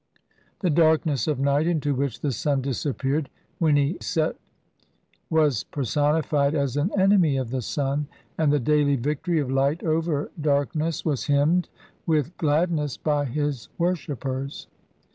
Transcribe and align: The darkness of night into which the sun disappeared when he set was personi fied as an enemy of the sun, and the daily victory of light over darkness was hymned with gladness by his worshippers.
The 0.61 0.71
darkness 0.71 1.27
of 1.27 1.39
night 1.39 1.67
into 1.67 1.93
which 1.93 2.21
the 2.21 2.31
sun 2.31 2.63
disappeared 2.63 3.29
when 3.59 3.75
he 3.75 3.97
set 4.01 4.35
was 5.29 5.63
personi 5.65 6.23
fied 6.25 6.55
as 6.55 6.75
an 6.75 6.89
enemy 6.99 7.37
of 7.37 7.51
the 7.51 7.61
sun, 7.61 8.07
and 8.35 8.51
the 8.51 8.59
daily 8.59 8.95
victory 8.95 9.39
of 9.39 9.51
light 9.51 9.83
over 9.83 10.31
darkness 10.41 11.05
was 11.05 11.25
hymned 11.27 11.69
with 12.07 12.35
gladness 12.37 12.97
by 12.97 13.25
his 13.25 13.69
worshippers. 13.77 14.65